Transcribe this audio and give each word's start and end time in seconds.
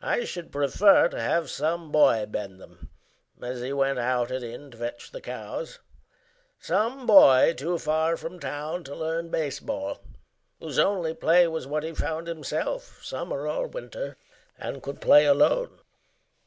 I 0.00 0.24
should 0.24 0.50
prefer 0.52 1.06
to 1.08 1.20
have 1.20 1.50
some 1.50 1.92
boy 1.92 2.24
bend 2.26 2.58
them 2.58 2.88
As 3.42 3.60
he 3.60 3.74
went 3.74 3.98
out 3.98 4.30
and 4.30 4.42
in 4.42 4.70
to 4.70 4.78
fetch 4.78 5.10
the 5.10 5.20
cows 5.20 5.80
Some 6.58 7.04
boy 7.06 7.52
too 7.52 7.76
far 7.76 8.16
from 8.16 8.40
town 8.40 8.84
to 8.84 8.94
learn 8.94 9.28
baseball, 9.28 10.00
Whose 10.60 10.78
only 10.78 11.12
play 11.12 11.46
was 11.46 11.66
what 11.66 11.82
he 11.82 11.92
found 11.92 12.26
himself, 12.26 13.04
Summer 13.04 13.46
or 13.46 13.66
winter, 13.66 14.16
and 14.56 14.82
could 14.82 14.98
play 14.98 15.26
alone. 15.26 15.78